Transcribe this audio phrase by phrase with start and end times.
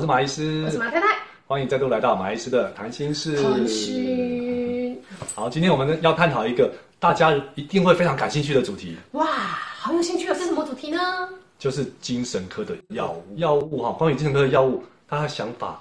[0.00, 1.08] 是马医师，我是马太太，
[1.46, 3.36] 欢迎再度来到马医师的谈心室。
[3.42, 4.98] 谈心。
[5.34, 8.96] 好，今天我们要探讨一个大家一定会非常感兴趣的主题。
[9.12, 10.34] 哇，好有兴趣哦！
[10.34, 10.98] 是什么主题呢？
[11.58, 13.22] 就是精神科的药物。
[13.36, 15.78] 药物哈，关于精神科的药物，大家想法。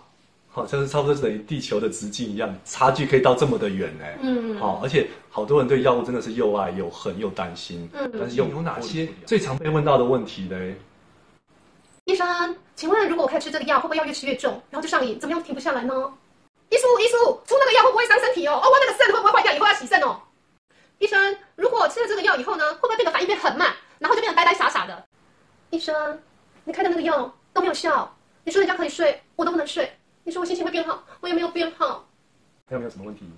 [0.52, 4.18] 好像是差不多是等于地球的直径一样，差距可以到这么的远哎。
[4.21, 7.88] 嗯，好，而且好多人对药物真的是又爱又恨又担心。
[7.93, 10.57] 嗯，但是有有哪些最常被问到的问题呢？
[12.10, 15.94] 医生，请问如果我开始吃这个药，会不会药越吃越重，然后就上瘾，怎么样停不下来呢？
[16.70, 18.54] 医师，医师，出那个药会不会伤身体哦？
[18.54, 19.54] 哦，我那个肾会不会坏掉？
[19.54, 20.20] 以后要洗肾哦？
[20.98, 25.06] 医生，如果吃了这个药以后呢，会不会变得反应变很慢，然后就变得呆呆傻傻的？
[25.70, 26.20] 医生，
[26.64, 28.12] 你开的那个药都没有效，
[28.44, 29.96] 你说人家可以睡，我都不能睡。
[30.24, 32.04] 你说我心情会变好，我也没有变好。
[32.68, 33.30] 还有没有什么问题？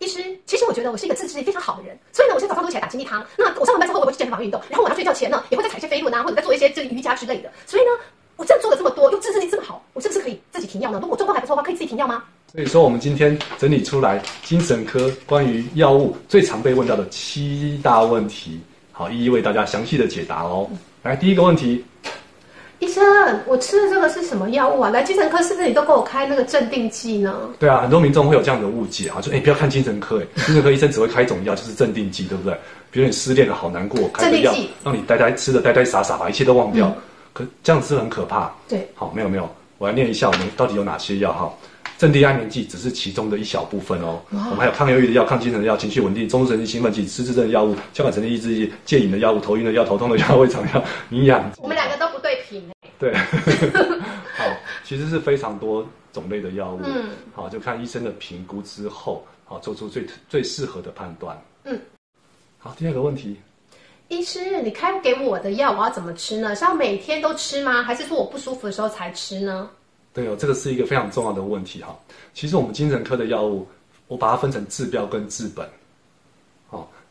[0.00, 3.22] 医师，其实我觉得我是一个自制力非常好的人，所以呢，我现在早上都起来打精力汤。
[3.36, 7.52] 那我上完班之后，我会去健身房运动，然后晚上睡觉前呢，也会再踩一些飞轮啊，或者再做一些这个瑜伽之类的。
[7.66, 7.90] 所以呢，
[8.36, 10.98] 我这样做的这么多，又自制力这么好，我是不是可以自己停药呢？
[11.02, 12.24] 如果状况还不错的话，可以自己停药吗？
[12.50, 18.58] 所以说，我们今天整理出来精神科关于药物最常被问到的七大问题，
[18.92, 20.66] 好，一一为大家详细的解答哦。
[21.02, 21.84] 来，第一个问题。
[22.80, 23.04] 医生，
[23.46, 24.88] 我吃的这个是什么药物啊？
[24.90, 27.34] 来精神科是不是你都给我开那个镇定剂呢？
[27.58, 32.58] 对啊，很多民众会有这样的误解啊，就哎、欸，不要看精神科，哎，精神科医生只会开一种药，就是镇定剂，对不对？
[32.90, 36.88] 比如你失恋了，好难过，开个药让你呆呆吃的呆呆傻傻，把一切都忘掉。
[36.88, 36.94] 嗯、
[37.34, 38.50] 可这样子很可怕。
[38.66, 41.52] 对，好，没有没有，我来念一下我们到底有哪些药哈。
[41.98, 51.44] 镇定安眠剂只是其中的一小部分哦，我们还有抗忧郁的药、抗精神的药、情绪稳定、中枢神经兴奋剂、失智症的药物、交感神经抑制剂、戒瘾的药物、头晕的药、头痛的药、胃肠药、 营养。
[51.58, 51.86] 我们两
[52.20, 52.68] 对频。
[53.00, 54.44] 对，好，
[54.84, 61.80] 其实是非常多种类的药物，嗯，好，就看医生的评估之后，好，做出最最适合的判断，嗯，
[62.58, 63.40] 好，第二个问题，
[64.08, 66.54] 医师，你开给我的药我要怎么吃呢？
[66.54, 67.82] 是要每天都吃吗？
[67.82, 69.70] 还是说我不舒服的时候才吃呢？
[70.12, 71.98] 对哦，这个是一个非常重要的问题哈。
[72.34, 73.66] 其实我们精神科的药物，
[74.08, 75.66] 我把它分成治标跟治本。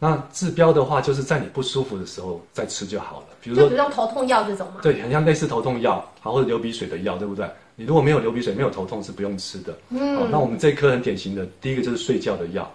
[0.02, 3.26] 那治标的话，就是在你不舒服的时候再吃就好了。
[3.42, 4.76] 比如说，比如头痛药这种吗？
[4.82, 7.46] 对，很像类似头痛药，好，或者流鼻水的药，对不对？
[7.76, 9.78] 你如果没有流鼻水，没有头痛，是不用吃的。
[9.90, 10.16] 嗯。
[10.16, 12.70] 好，那我们这一科很典型的，第一个就是睡觉的药。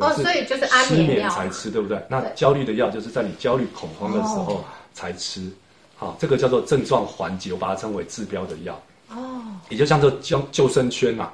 [0.00, 1.30] 哦，所以就是安眠药。
[1.30, 2.04] 才吃，对不对？
[2.08, 5.48] 那焦虑的药就是在你焦虑恐慌的时候才吃。
[5.96, 8.82] 好，这个叫做症状缓解，我把它称为治标的药。
[9.10, 9.42] 哦。
[9.68, 11.30] 也就像这救救生圈嘛。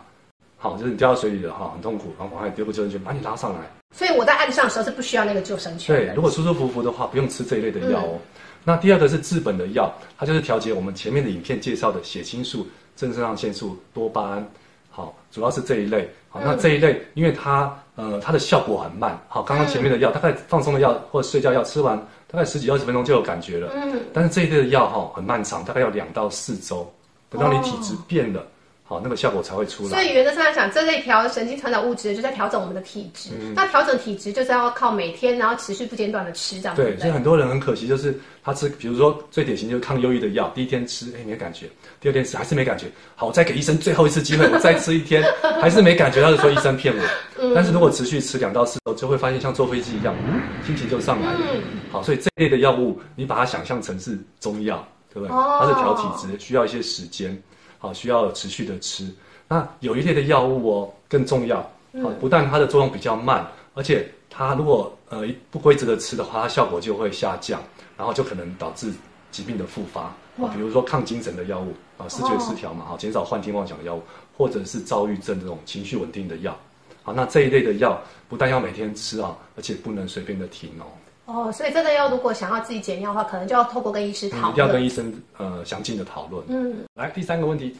[0.59, 3.61] 好，就是你掉到水里了哈，很痛苦，然后往外丢个救生圈，把你拉上来。
[3.93, 5.95] 所以我在岸上的时候是不需要那个救生圈。
[5.95, 8.13] 对，如果舒舒服服的话，不用吃这一类的药哦。
[8.15, 8.21] 嗯、
[8.65, 14.49] 那第二个是治本的药，它就是调节我们前面的影片介绍的血清素、正肾上腺素、多巴胺，
[14.91, 16.09] 好，主要是这一类。
[16.29, 19.21] 好，那这一类，因为它呃它的效果很慢。
[19.29, 21.99] 好，刚刚前面的药，大概放松的药或者睡觉药吃完，
[22.31, 23.73] 大概十几二十分钟就有感觉了。
[23.75, 24.01] 嗯。
[24.15, 26.89] 但是这一类的药哈很漫长，大概要两到四周，
[27.29, 28.41] 等到你体质变了。
[28.41, 28.45] 哦
[28.91, 29.91] 好，那个效果才会出来。
[29.91, 33.31] 所以原则上来讲，这类调神经传导物质就在调整我们的体质。
[33.41, 36.75] 嗯、那调整体质就是要靠每天，然后持续不间断的吃这样。
[36.75, 41.67] 对，所以很多人很可惜，就是他吃，比如说最典型就是抗忧郁的药，第一天吃，哎，没感觉；
[42.01, 42.87] 第二天吃还是没感觉。
[43.15, 45.23] 好，我再给医生最后一次机会，我再吃一天，
[45.61, 47.03] 还是没感觉，他就说医生骗我。
[47.39, 51.41] 嗯、但是如果持续吃两到四周，就会发现像坐飞机一样，嗯、心情就上来了。
[51.55, 51.63] 嗯、
[51.93, 54.85] 好，所以这类的药物，你把它想象成是中药，
[55.15, 55.33] 对不对？
[55.33, 57.41] 哦、它是调体质，需要一些时间。
[57.81, 59.13] 好，需要持续的吃。
[59.49, 61.59] 那有一类的药物哦，更重要。
[62.01, 67.61] 好，不但它的作用比较慢，而且它如果呃不规则的吃的话，它效果就会下降，
[67.97, 68.93] 然后就可能导致
[69.33, 70.03] 疾病的复发。
[70.03, 74.03] 啊，比如说抗精神的药物啊，视觉失调嘛，好，减少幻听妄想的药物，
[74.37, 76.57] 或者是躁郁症这种情绪稳定的药。
[77.03, 80.85] 好，那这一类的药不但要每天吃啊，而且不能随便的停哦。
[81.33, 86.45] 哦，所以这个要如果想要自己减药的话，可能就要透过跟医师讨论，嗯、一定要跟医生呃详尽的讨论。
[86.49, 87.77] 嗯，来第三个问题，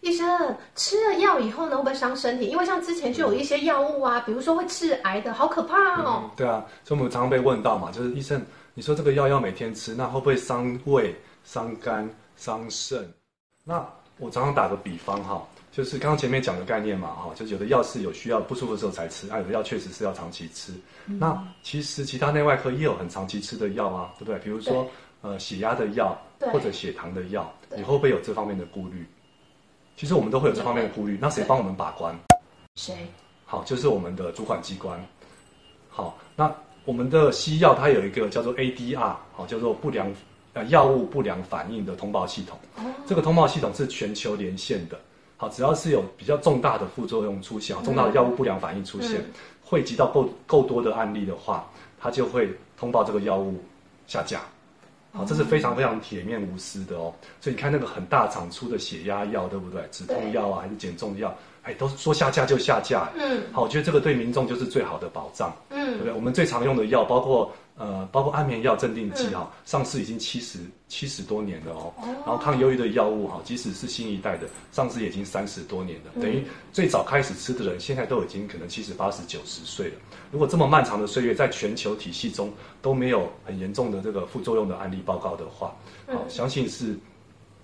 [0.00, 2.46] 医生吃了药以后呢，会不会伤身体？
[2.46, 6.22] 因为像之前就有一些药物啊，嗯、比如说会致癌的，好可怕哦。
[6.24, 8.42] 嗯、对啊，所以我们常常被问到嘛，就是医生，
[8.72, 13.06] 你说这个药要每天吃，那会不会伤胃、伤肝、伤肾？
[13.62, 13.86] 那
[14.18, 15.46] 我常常打个比方哈。
[15.72, 20.72] 就是刚刚前面讲的概念嘛，哈，就是有的药是有需要不舒服的时候才吃，啊，有的药确实是要长期吃。
[21.06, 24.38] 嗯、那其实其他内外科也有很长期吃的药啊，对不对？
[24.40, 24.84] 比如说
[25.20, 26.20] 呃血压的药
[26.52, 29.06] 或者血糖的药，对你会不会有这方面的顾虑？
[29.96, 31.16] 其实我们都会有这方面的顾虑。
[31.20, 32.18] 那谁帮我们把关？
[32.74, 33.06] 谁？
[33.44, 35.00] 好，就是我们的主管机关。
[35.88, 36.52] 好，那
[36.84, 40.12] 我们的西药它有一个叫做 ADR，好，叫做不良
[40.54, 42.58] 呃药物不良反应的通报系统。
[42.76, 44.98] 哦、这个通报系统是全球连线的。
[45.40, 49.24] 好，只要是有比较重大的副作用出现，重大的药物不良反应出现，
[49.64, 51.66] 汇集到够够多的案例的话，
[51.98, 53.58] 它就会通报这个药物
[54.06, 54.42] 下架。
[55.14, 57.10] 好，这是非常非常铁面无私的哦。
[57.40, 59.82] 所以你看那个很大厂出的血压药，对不对？
[59.90, 63.08] 止痛药啊，还是减重药，哎，都说下架就下架。
[63.16, 65.50] 嗯，好，我觉得这个对民众就是最好的保障。
[65.70, 66.12] 嗯，对不对？
[66.12, 67.50] 我们最常用的药，包括。
[67.80, 71.90] 呃，包括安眠药、镇定剂哈，上市已经七十七十多年了哦。
[71.98, 76.10] 然后抗忧郁的药物哈，即使是新一代的，上市已经三十多年了。
[76.20, 76.44] 等于
[76.74, 79.94] 最早开始吃的人，现在都已经可能七十八十九十岁了。
[80.30, 85.74] 如果这么漫长的岁月，在全球体系中都没有很严重的这个副作用的案例报告的话，
[86.06, 86.94] 好，相信是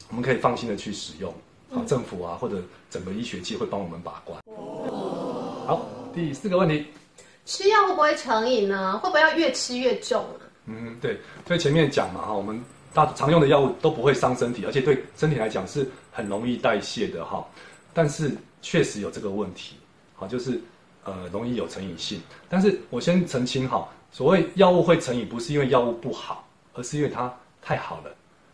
[0.08, 1.30] 我们可以放心的去使用。
[1.70, 4.40] 好，政府啊或者整个医学界会帮我们把关。
[5.66, 5.84] 好，
[6.14, 6.86] 第四个问题。
[7.46, 8.98] 吃药会不会成瘾呢？
[8.98, 10.43] 会不会要越吃越重啊？
[10.66, 11.16] 嗯，对，
[11.46, 12.60] 所以前面讲嘛哈，我们
[12.93, 17.46] 大常用的药物都不会伤身体，而且对身体来讲是很容易代谢的哈。
[17.94, 19.76] 但是确实有这个问题，
[20.16, 20.60] 好，就是
[21.04, 22.20] 呃容易有成瘾性。
[22.48, 27.32] 但是我先澄清哈，所谓药物会成瘾，不是因为药物不好，而是因为它
[27.62, 28.10] 太好了，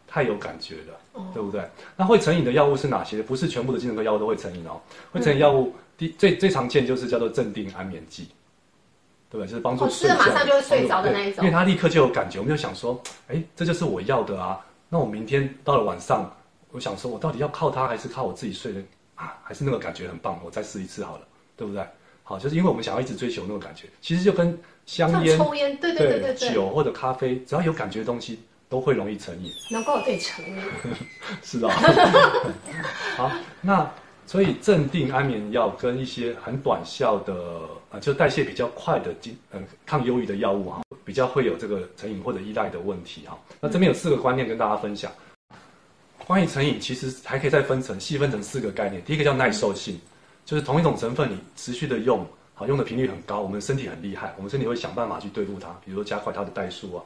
[0.06, 1.66] 太有感觉了，哦、对不对？
[1.96, 3.22] 那会成瘾的药物是哪些？
[3.22, 4.78] 不是全部的精神科药物都会成瘾哦。
[5.10, 8.28] 会成瘾药物第、嗯、最最常见就是叫做镇定安眠剂。
[9.32, 9.46] 对吧？
[9.46, 11.42] 就是帮助睡觉，马上就会睡着的那一种。
[11.42, 14.60] 因为他立刻就有感觉，我们就想说，哎，这就是我要的啊。
[14.90, 16.30] 那我明天到了晚上，
[16.70, 18.80] 我想说，我到底要靠它，还是靠我自己睡的
[19.14, 19.38] 啊？
[19.42, 21.26] 还是那个感觉很棒，我再试一次好了，
[21.56, 21.82] 对不对？
[22.22, 28.38] 好，就是因为我们想要一直追求那个感觉，其实就跟香烟、抽烟，对对对对对，酒或者咖啡，只要有感觉的东西，
[28.68, 29.50] 都会容易成瘾。
[29.70, 30.62] 能够对成瘾。
[31.42, 31.68] 是的。
[33.16, 33.32] 好，
[33.62, 33.90] 那。
[34.26, 37.34] 所以镇定安眠药跟一些很短效的
[37.90, 43.38] 啊，就代谢比较快的精嗯抗忧郁的药物哈，比较会有这个成瘾或者依赖的问题哈。
[43.60, 45.12] 那这边有四个观念跟大家分享。
[46.24, 49.04] 关于成瘾，其实还可以再分成细分成四个概念。
[49.04, 50.00] 第一个叫耐受性，
[50.44, 57.04] 就是同一种成分你持续的用，好用的频率很高，我们身体很厉害，我们身体会想办法去对付它，比如说加快它的代数啊，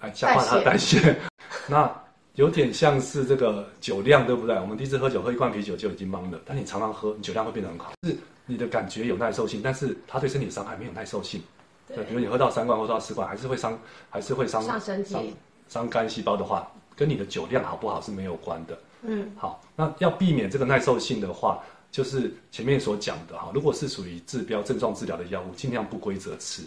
[0.00, 0.64] 来加快它的。
[0.64, 1.14] 代谢
[1.68, 1.94] 那
[2.38, 4.54] 有点像是这个酒量，对不对？
[4.60, 6.40] 我们第一次喝酒，喝一罐啤酒就已经懵了。
[6.46, 7.90] 但你常常喝，你酒量会变得很好。
[8.04, 11.42] 是你的感觉有耐受性，但是它对身体的伤害没有耐受性。
[11.88, 13.76] 对，对，比如你喝到三罐或喝到四罐，还是会伤，
[14.08, 15.24] 还是会伤伤身体、伤
[15.68, 18.78] 伤肝细胞的话，跟你的酒量好不好是没有关的。
[19.02, 21.60] 嗯，好，那要避免这个耐受性的话，
[21.90, 26.62] 就是前面所讲的哈，如果是属于治标症状治疗的药物，尽量不规则吃。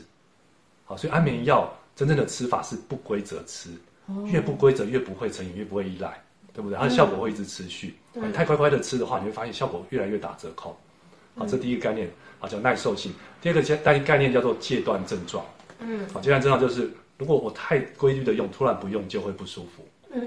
[0.83, 3.69] 好，所以安眠药真正的吃法是不规则吃。
[4.25, 6.21] 越不规则越不会成瘾，越不会依赖，
[6.53, 6.77] 对不对？
[6.77, 7.95] 它的效果会一直持续。
[8.13, 10.77] 嗯、你太乖乖的吃的话，你会发现效果越来越打折扣。
[11.35, 12.09] 好，这第一个概念，
[12.39, 13.13] 好叫耐受性。
[13.41, 15.45] 第二个概概念叫做戒断症状。
[15.79, 19.87] 嗯，好，戒断症状就是如果我太规律的用，突然不用就会不舒服。
[20.11, 20.21] 嗯，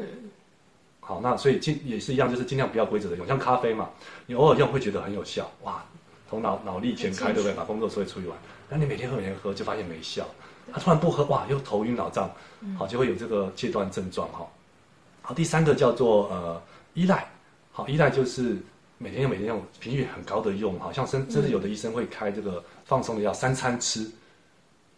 [1.00, 3.26] 好，那所以尽也是一样，就是尽量不要规则的用。
[3.26, 3.90] 像咖啡嘛，
[4.26, 5.84] 你偶尔用会觉得很有效，哇，
[6.28, 7.52] 头脑脑力全开，对不对？
[7.54, 8.38] 把工作所有处理完。
[8.70, 10.26] 那你每天喝每天喝，就发现没效。
[10.72, 12.30] 他突然不喝，哇，又头晕脑胀，
[12.78, 14.46] 好，就会有这个戒断症状哈。
[15.22, 16.62] 好，第三个叫做呃
[16.94, 17.26] 依赖，
[17.70, 18.56] 好，依赖就是
[18.98, 24.10] 每天用每天用频率很高的用，好像甚甚至有的医生会开这个放松的药，三餐吃，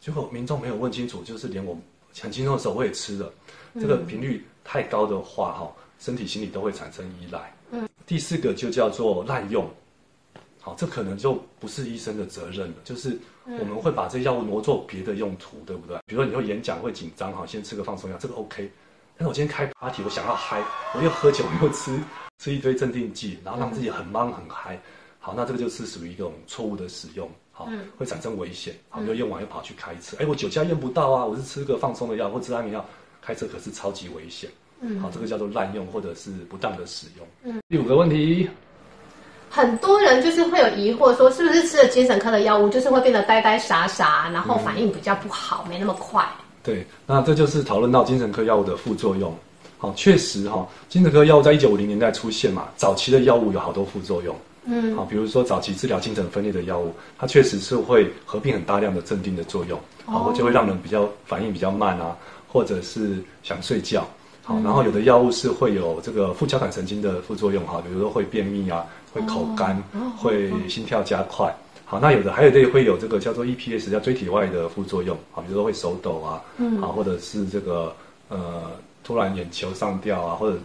[0.00, 1.76] 结果民众没有问清楚，就是连我
[2.20, 3.32] 很轻松的时候我也吃了，
[3.74, 7.52] 这个频率太高的话哈，身体心理都会产生依赖。
[7.70, 9.68] 嗯，第四个就叫做滥用。
[10.66, 15.96] 好，这可能就不是医生的责任了，就是我们会把这药物挪做别的用途，对不对？
[16.06, 18.68] 比如说你会演讲会紧张哈，先吃个放松药，这个 OK。
[19.16, 20.60] 但是我今天开 party，我想要嗨，
[20.92, 21.96] 我又喝酒又吃
[22.40, 24.76] 吃一堆镇定剂，然后让自己很忙很嗨。
[25.20, 28.74] 好，那这个就是属于一种错误的使用，好，会产生危险。
[28.88, 32.84] 好，又用完又跑去开车，哎，我酒驾验不到啊，我是吃个放松的药或吃安眠药，
[33.22, 34.50] 开车可是超级危险。
[34.80, 37.26] 嗯，好，这个叫做滥用或者是不当的使用。
[37.44, 38.50] 嗯，第五个问题。
[39.56, 46.22] 很多人就是会有疑惑，说是不是吃了精神科的药物，就是会变得呆呆傻傻，然后反应比较不好，嗯、没那么快。
[46.62, 49.34] 对，那这就是讨论到精神科药物的副作用。
[49.78, 54.36] 好，确实哈，精神科药物在一九五零年代出现嘛，早期的药物有好多副作用。
[54.66, 62.14] 嗯，好，比如说早期治疗精神分裂的药物，它确实是会合并很大量的镇定的作用，好，就会让人比较反应比较慢啊，
[62.46, 64.06] 或者是想睡觉。
[64.42, 68.84] 好，然后有的药物是会有这个副交感神经的副作用哈，比如说会便秘啊。
[69.16, 69.82] 会口干，
[70.18, 71.50] 会心跳加快。
[71.86, 75.16] 好，那有的还有的会有这个叫做 EPS，叫椎体外的副作用。
[75.32, 77.94] 好，比如说会手抖啊，嗯好，或者是这个
[78.28, 78.62] 呃
[79.02, 80.58] 突然眼球上吊啊，或者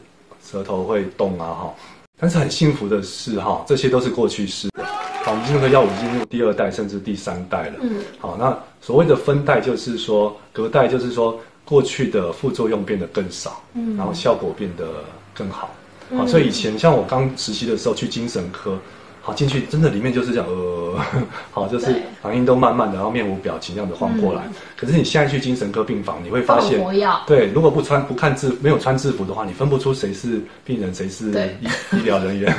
[0.43, 1.73] 舌头会动啊，哈。
[2.19, 4.83] 但是很幸福的是哈，这些都是过去式的。
[5.23, 7.75] 好，我们这个药物进入第二代甚至第三代了。
[7.81, 8.01] 嗯。
[8.19, 15.03] 好，那所谓的分代就是说隔代，就是说过去的副作用变得更少，嗯，然后效果变得
[15.35, 15.69] 更好。
[16.17, 18.77] 好，所以以前像我刚实习的时候去精神科，
[19.21, 20.99] 好好进去，真的里面就是这样呃，
[21.51, 24.41] 好就是反应都慢慢的，然后面无表情这样子晃过来。
[24.47, 26.79] 嗯、可是你现在去精神科病房，你会发现，
[27.25, 32.51] 对，如果不穿不看制没有穿制服的话，你分不出谁是病人，谁是医医疗人员。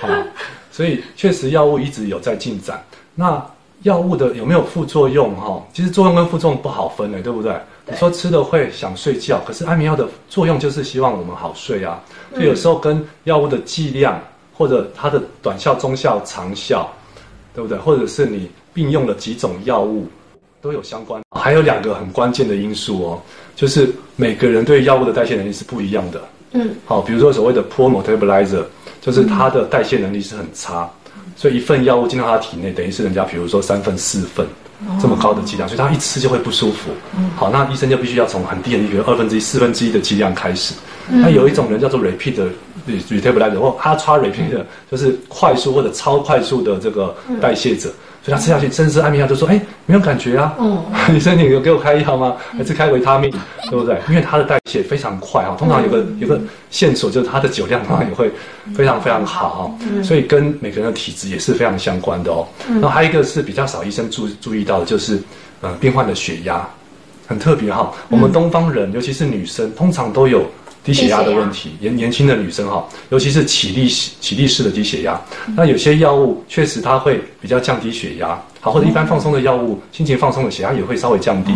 [0.00, 0.08] 好，
[0.72, 2.82] 所以确实药物一直有在进展。
[3.14, 3.40] 那
[3.82, 5.36] 药物的有没有副作用？
[5.36, 7.52] 哈，其实作用跟副作用不好分的，对不对？
[7.88, 12.00] 对你说吃了会想睡觉，可是安眠药的作用就是希望我们好睡啊。
[12.34, 16.92] 所以有时候跟药物的剂量或者它的短效、中效、长效，
[17.54, 17.78] 对不对？
[17.78, 20.06] 或者是你并用了几种药物
[20.60, 21.22] 都有相关。
[21.38, 23.22] 还有两个很关键的因素哦，
[23.56, 26.20] 就是每个人对药物的代谢能力是不一样的。
[26.52, 28.64] 嗯，好，比如说所谓的 poor metabolizer，
[29.00, 30.88] 就是它的代谢能力是很差。
[31.36, 34.44] 所以一份药物进到他体内，等于是人家比如说三份四份
[35.00, 36.90] 这么高的剂量，所以他一吃就会不舒服。
[37.36, 40.74] 好，那医生就必须要从很低的一个二分之一、四分之一的剂量开始。
[41.10, 42.46] 那有一种人叫做 rapid 的
[42.86, 47.90] metabolizer 或 ultra rapid 的，就是快速或者超快速的这个代谢者。
[48.20, 50.82] 所以他吃下去，甚至安眠药就说：“哎，没有感觉啊。”嗯，
[51.14, 52.36] 医生，你有给我开药吗？
[52.58, 53.30] 还是开维他命？
[53.70, 53.96] 对不对？
[54.08, 56.38] 因为它的代谢非常快啊，通常有个有个
[56.68, 58.30] 线索就是它的酒量通常也会
[58.74, 62.46] 非常非常好，所以跟每个人的体质也是非常相关的哦。
[62.68, 65.22] 然后还有一个是比较少医生注注意到的，就是
[65.62, 66.68] 呃，病患的血压
[67.26, 67.90] 很特别哈。
[68.08, 70.44] 我们东方人，尤其是女生，通常都有。
[70.88, 75.20] 低血压的问题，年年轻的女生哈，尤其是起立起立式的低血压。
[75.54, 81.52] 那有些药物确实它会比较降低血压，好，或者一般放松的药物，心情放松的血压也会稍微降低。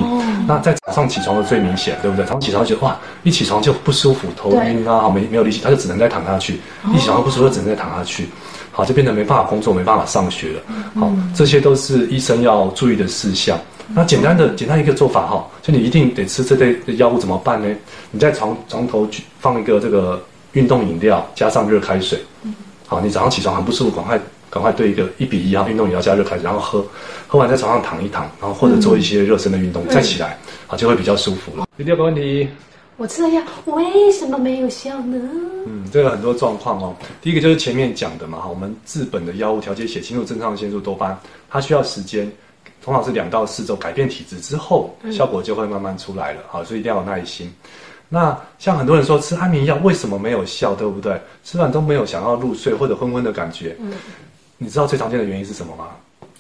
[0.47, 2.27] 那在早上起床的最明显，对不对？
[2.27, 6.61] 早上起床就哇，一起床就不舒服，头晕啊，好没没有力气，他就只能再躺下去。
[6.93, 8.29] 一起床不舒服，只能再躺下去，
[8.71, 10.61] 好，就变得没办法工作，没办法上学了。
[11.01, 13.59] 好，这些都是医生要注意的事项。
[13.95, 17.75] 那简单的简单一个做法哈，就你一定得吃这类的药物怎么办呢？
[18.11, 20.23] 你在床床头去放一个这个
[20.53, 22.19] 运动饮料，加上热开水。
[22.87, 24.21] 好，你早上起床很不舒服，赶快
[24.51, 26.85] 赶快兑一个一比一啊，运动饮料加热开水，然后喝，
[27.27, 31.67] 喝完在床上躺一躺，然后或者做一些热身的运动，再起来，好就会比较舒服了。
[31.77, 32.49] 第六个问题，
[32.97, 35.19] 我吃了药为什么没有效呢？
[35.67, 36.95] 嗯，这个很多状况哦。
[37.21, 41.19] 第一个就是前面讲的嘛，哈，我们治本的药物调节血清素、肾上腺素、多巴胺，
[41.51, 42.31] 它需要时间。
[42.83, 46.41] 通常是两到四周改变体质之后，效果就会慢慢出来了。
[46.49, 47.53] 好，所以一定要有耐心。
[48.09, 51.19] 那像很多人说吃安眠药为什么没有效，对不对？
[51.45, 53.77] 吃完都没有想要入睡或者昏昏的感觉。
[53.81, 53.93] 嗯，
[54.59, 55.87] 你知道最常见的原因是什么吗？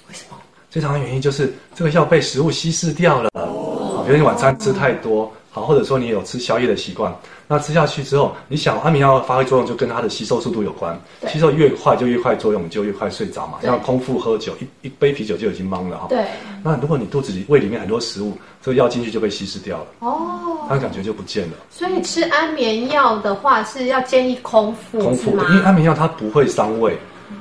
[0.08, 0.36] 为什么？
[0.68, 3.30] 最常见的原因就是这个药被食物稀释掉了。
[3.34, 5.32] 哦，比如你晚餐吃太多。
[5.54, 7.14] 好，或者说你有吃宵夜的习惯，
[7.46, 13.58] 那吃下去之后，你想安眠药发挥作用就跟它的吸收速度有关，吸收越快就越快作用，你就越快睡着嘛。
[13.60, 16.06] 对像空腹喝酒，一一杯啤酒就已经懵了哈。
[16.08, 16.24] 对。
[16.64, 18.32] 那如果你肚子里胃里面很多食物，
[18.62, 19.86] 这个药进去就被稀释掉了。
[19.98, 20.64] 哦。
[20.68, 21.56] 它的感觉就不见了。
[21.70, 25.00] 所以吃安眠药的话是要建议空腹。
[25.00, 26.96] 空腹，因为安眠药它不会伤胃，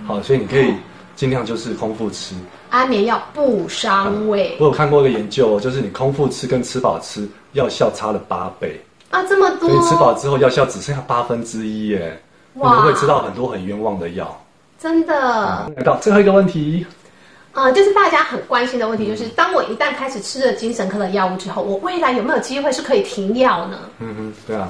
[0.05, 0.73] 好，所以你可以
[1.15, 2.35] 尽量就是空腹吃。
[2.71, 4.57] 安眠药不伤胃。
[4.59, 7.29] 我有看过一个研究，就是你空腹吃跟吃饱吃。
[7.53, 9.69] 药效差了八倍啊，这么多！
[9.69, 12.17] 你吃饱之后药效只剩下八分之一耶，
[12.53, 12.77] 哇！
[12.77, 14.41] 你会吃到很多很冤枉的药，
[14.79, 15.69] 真的。
[15.75, 16.85] 来到最后一个问题，
[17.51, 23.79] 呃，就是大家很关心的问题，就是当我一旦开始吃了精神科的药物之后，我未来有没有机会是可以停药呢？
[23.99, 24.69] 嗯哼，对啊，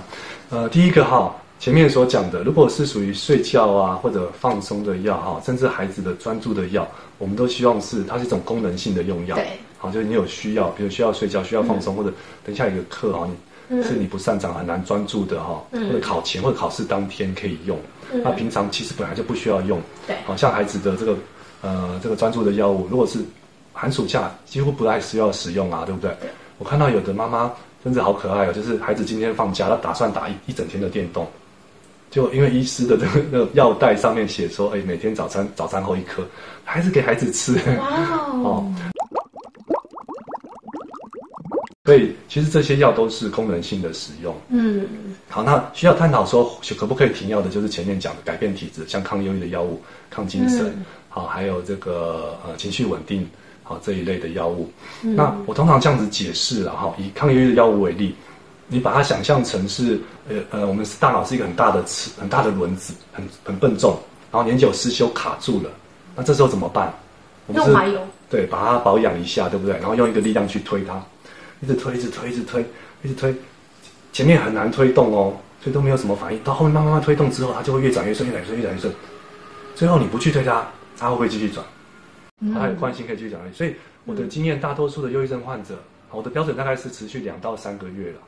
[0.50, 6.88] 呃，第一个哈，前面所讲的，如果是属于睡觉啊或者放松的药哈，甚至孩子的专注的药，
[7.20, 9.36] 我们都希望是它是一种功能性的用药。
[9.36, 9.46] 对。
[9.78, 12.12] 好，就是你有需要，比如需要睡觉、需要放松，嗯、或者
[12.44, 13.30] 等一下一个课啊，
[13.68, 17.78] 你是你不擅长、很难专注的哈，嗯、或者考前或者考试当天可以用。
[18.12, 19.80] 嗯、那平常其实本来就不需要用。
[20.08, 21.16] 对，好像孩子的这个
[21.62, 23.20] 呃这个专注的药物，如果是
[23.72, 26.10] 寒暑假几乎不太需要使用啊，对不对？
[26.22, 27.54] 对我看到有的妈妈
[27.84, 31.28] 真的好可爱哦，就是孩子今天放假，他打算打一一整天的电动，
[32.12, 36.24] 就因为医师的这个那个药袋上面写说，哎，每天早餐早餐后一颗，
[36.64, 37.54] 还是给孩子吃。
[37.80, 37.88] 哇
[38.44, 38.72] 哦。
[41.84, 44.36] 所以其实这些药都是功能性的使用。
[44.50, 44.88] 嗯，
[45.28, 53.28] 好，那需要探讨说可不可以停药的，就是前面讲的改变体质，像抗忧郁的药物、抗精神，嗯、好，还有这个呃情绪稳定，
[53.64, 54.72] 好这一类的药物。
[55.02, 58.16] 嗯、那我通常这样子解释了哈，以抗忧郁的药物为例，
[58.74, 60.00] 你把它想象成是
[60.30, 64.00] 呃呃，我们大脑是一个很大的齿很大的轮子，很很笨重，
[64.32, 65.70] 然后年久失修卡住了，
[66.16, 66.94] 那这时候怎么办？
[67.48, 68.00] 我们是用麻油。
[68.30, 69.76] 对，把它保养一下，对不对？
[69.80, 71.04] 然后用一个力量去推它。
[71.60, 72.66] 一直推，一直推，一直推，
[73.04, 73.36] 一直推，
[74.14, 76.42] 前面很难推动哦，所以都没有什么反应。
[76.42, 78.94] 到后面慢慢慢推动之后，它就会越转越顺，越转越顺，越转越顺。
[79.76, 80.66] 最后你不去推它，
[80.98, 81.66] 它会不会继续转？
[82.54, 83.42] 它还有惯性可以继续转。
[83.54, 83.76] 所以
[84.06, 85.76] 我的经验，大多数的忧郁症患者，
[86.10, 88.20] 我的标准大概是持续两到三个月了。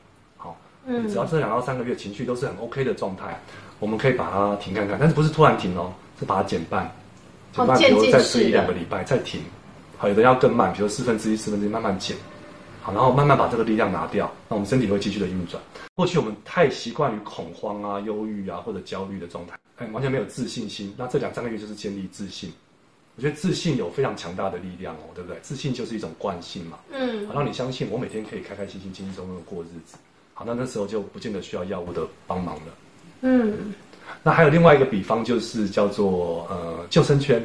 [0.85, 3.39] 好，你只要这两到三个月情绪都是很 OK 的状态，
[3.79, 6.91] 我们可以把它停看看，但是不是突然停哦，是把它减半。
[7.53, 9.41] 减半，比如再吃一两个礼拜再停。
[9.97, 12.17] 好，有的要更慢，比如四分之一、四分之一慢慢减。
[12.81, 15.61] 好，然后慢慢把这个力量拿掉，那我们身体会继续的运转。
[15.95, 20.93] 过去我们太习惯于恐慌啊、忧郁啊或者焦虑的状态，哎，完全没有自信心。
[20.97, 22.51] 那这两三个月就是建立自信。
[23.15, 25.39] 我觉得自信有非常强大的力量哦，对不对？
[25.41, 29.95] 自信就是一种惯性嘛，嗯，好，让你相信我每天可以开开心心、轻轻松松的过日子。
[30.33, 32.61] 好，那那时候就不见得需要药物的帮忙了。
[33.21, 33.73] 嗯，
[34.21, 37.43] 那还有另外一个比方，就是叫做呃救生圈。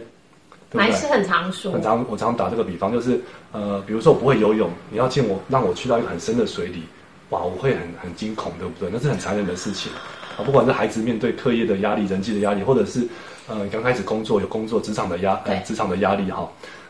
[0.72, 3.18] 还是很常说，很常我常打这个比方，就是
[3.52, 6.82] 呃，比如说我不会游泳，你要进我让我去到一个很深的水里，
[7.30, 8.90] 哇，我会很很惊恐，对不对？
[8.92, 9.90] 那是很残忍的事情
[10.36, 10.44] 啊。
[10.44, 13.06] 不管是孩子面对课业的压力、人际的压力，或者是
[13.48, 16.46] 呃刚开始工作有工作职场的压呃职场的压力哈，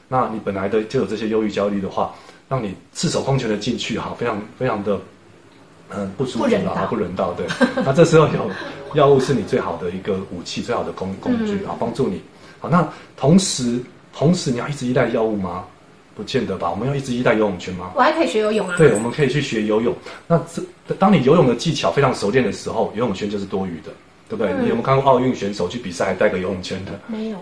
[0.08, 2.12] 那你本来的就有这些忧郁焦虑的话，
[2.48, 4.98] 让你赤手空拳的进去哈，非常非常的
[5.90, 7.46] 嗯、呃、不舒服啊，不人道，对。
[7.84, 8.50] 那这时候有
[8.94, 12.20] 药物是你最好的一个武器，最好的工工具啊，帮助你。
[12.60, 13.80] 好，那同时，
[14.12, 15.64] 同时你要一直依赖药物吗？
[16.14, 16.68] 不见得吧。
[16.68, 17.92] 我们要一直依赖游泳圈吗？
[17.94, 18.76] 我还可以学游泳啊。
[18.76, 19.94] 对，我们可以去学游泳。
[20.26, 20.36] 那
[20.86, 23.92] 这，当你游泳的技巧非常熟练的时候，游泳圈就是多余的，
[24.28, 24.52] 对不对？
[24.52, 26.98] 嗯、你有没有看过奥运选手去比赛还带个游泳圈的？
[27.06, 27.38] 没有。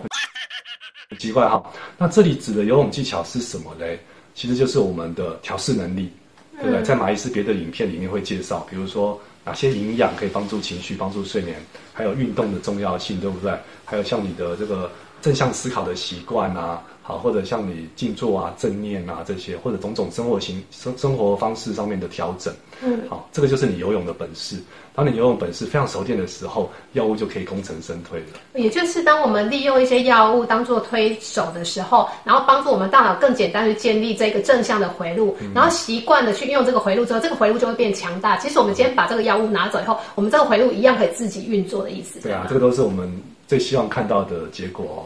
[1.09, 1.63] 很 奇怪哈。
[1.97, 3.99] 那这里指的游泳技巧是什么嘞？
[4.35, 6.11] 其实就是我们的调试能力，
[6.57, 6.81] 对不对？
[6.81, 9.19] 嗯、在马医师别的影片里面会介绍，比如说。
[9.45, 11.57] 哪些营养可以帮助情绪、帮助睡眠？
[11.93, 13.57] 还有运动的重要性，对不对？
[13.85, 22.53] 还有像你的这个正向思考的习惯啊，好，或者像你静坐啊、正念啊这些，或者种种生活型生生活方式上面的调整。
[22.81, 24.57] 嗯，好，这个就是你游泳的本事。
[24.93, 28.25] 当你游泳本事非常熟练的时候，药物就可以功成身退了。
[28.55, 38.37] 也就是当我们利用一些药物当做推手的时候，然后帮助我们大脑更简单去建立这个正向的回路，嗯、然后习惯的去运用这个回路之后，这个回路就会变强大。
[38.37, 42.19] 其实我们今天把这个药物拿走以后，我们这个回路一样可以自己运作的意思。
[42.21, 43.07] 对啊，这个都是我们
[43.47, 45.01] 最希望看到的结果哦。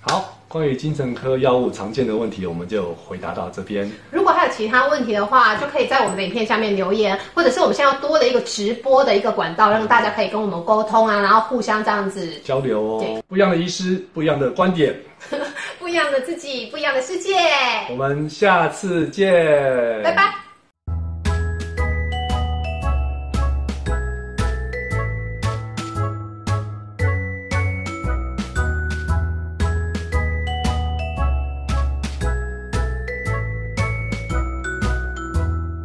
[0.00, 0.32] 好。
[0.48, 3.90] 关于精神科药物常见的问题，我们就回答到这边。
[4.12, 13.00] 如果还有其他问题的话，就可以在我们的影片下面留言，或者是我们现在要多的一个直播的一个管道，让大家可以跟我们沟通啊，然后互相这样子交流哦。
[13.02, 14.94] 对不一样的医师，不一样的观点，
[15.80, 17.34] 不一样的自己，不一样的世界。
[17.90, 20.45] 我们下次见，拜拜。